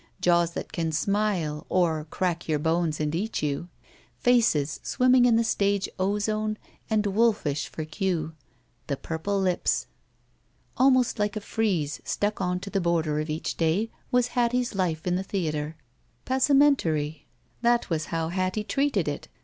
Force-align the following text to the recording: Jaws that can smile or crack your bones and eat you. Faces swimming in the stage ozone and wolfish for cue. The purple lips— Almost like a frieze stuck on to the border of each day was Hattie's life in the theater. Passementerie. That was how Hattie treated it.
Jaws 0.19 0.53
that 0.53 0.71
can 0.73 0.91
smile 0.91 1.67
or 1.69 2.05
crack 2.09 2.47
your 2.49 2.57
bones 2.57 2.99
and 2.99 3.13
eat 3.13 3.43
you. 3.43 3.69
Faces 4.17 4.79
swimming 4.81 5.25
in 5.25 5.35
the 5.35 5.43
stage 5.43 5.87
ozone 5.99 6.57
and 6.89 7.05
wolfish 7.05 7.67
for 7.67 7.85
cue. 7.85 8.33
The 8.87 8.97
purple 8.97 9.39
lips— 9.39 9.85
Almost 10.77 11.19
like 11.19 11.35
a 11.35 11.39
frieze 11.39 12.01
stuck 12.03 12.41
on 12.41 12.59
to 12.61 12.71
the 12.71 12.81
border 12.81 13.19
of 13.19 13.29
each 13.29 13.57
day 13.57 13.91
was 14.11 14.29
Hattie's 14.29 14.73
life 14.73 15.05
in 15.05 15.17
the 15.17 15.23
theater. 15.23 15.75
Passementerie. 16.25 17.27
That 17.61 17.91
was 17.91 18.05
how 18.05 18.29
Hattie 18.29 18.63
treated 18.63 19.07
it. 19.07 19.27